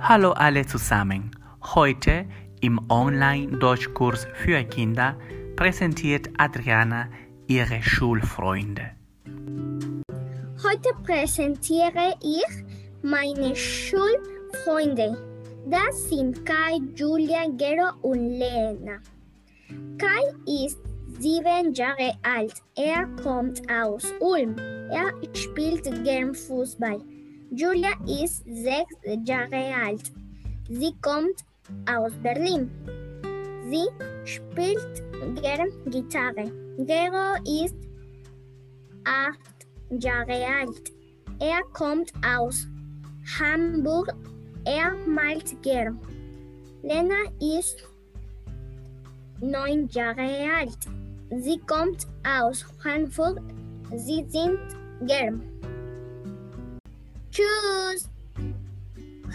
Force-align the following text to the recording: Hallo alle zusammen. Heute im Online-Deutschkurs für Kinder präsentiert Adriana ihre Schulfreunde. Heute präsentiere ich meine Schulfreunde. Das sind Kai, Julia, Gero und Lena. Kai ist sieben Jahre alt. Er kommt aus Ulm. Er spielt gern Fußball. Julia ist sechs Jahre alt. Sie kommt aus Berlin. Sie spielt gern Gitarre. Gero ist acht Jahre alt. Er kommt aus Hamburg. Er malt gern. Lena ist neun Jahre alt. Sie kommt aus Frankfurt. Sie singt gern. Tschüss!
Hallo 0.00 0.30
alle 0.30 0.64
zusammen. 0.64 1.32
Heute 1.74 2.24
im 2.60 2.80
Online-Deutschkurs 2.88 4.28
für 4.32 4.62
Kinder 4.62 5.16
präsentiert 5.56 6.30
Adriana 6.38 7.08
ihre 7.48 7.82
Schulfreunde. 7.82 8.92
Heute 10.62 10.90
präsentiere 11.02 12.14
ich 12.22 12.64
meine 13.02 13.56
Schulfreunde. 13.56 15.16
Das 15.66 16.08
sind 16.08 16.46
Kai, 16.46 16.78
Julia, 16.94 17.46
Gero 17.56 17.90
und 18.02 18.38
Lena. 18.38 19.00
Kai 19.98 20.62
ist 20.64 20.78
sieben 21.18 21.74
Jahre 21.74 22.12
alt. 22.22 22.54
Er 22.76 23.06
kommt 23.22 23.60
aus 23.68 24.04
Ulm. 24.20 24.56
Er 24.90 25.12
spielt 25.34 25.82
gern 26.04 26.34
Fußball. 26.34 27.00
Julia 27.50 27.92
ist 28.06 28.44
sechs 28.44 28.94
Jahre 29.24 29.74
alt. 29.74 30.12
Sie 30.68 30.92
kommt 31.00 31.44
aus 31.90 32.12
Berlin. 32.22 32.70
Sie 33.70 33.86
spielt 34.24 35.02
gern 35.40 35.70
Gitarre. 35.86 36.52
Gero 36.76 37.36
ist 37.44 37.74
acht 39.04 39.66
Jahre 40.02 40.44
alt. 40.60 40.92
Er 41.40 41.62
kommt 41.72 42.12
aus 42.24 42.66
Hamburg. 43.38 44.14
Er 44.66 44.94
malt 45.06 45.62
gern. 45.62 45.98
Lena 46.82 47.16
ist 47.40 47.82
neun 49.40 49.88
Jahre 49.88 50.50
alt. 50.58 50.78
Sie 51.30 51.58
kommt 51.60 52.06
aus 52.26 52.62
Frankfurt. 52.82 53.40
Sie 53.96 54.24
singt 54.28 54.76
gern. 55.06 55.42
Tschüss! 57.38 57.87